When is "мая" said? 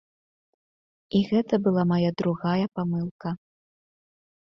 1.93-2.11